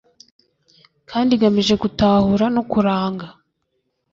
kandi 1.09 1.29
igamije 1.33 1.73
gutahura 1.83 2.45
no 2.55 2.61
kuranga 2.71 3.25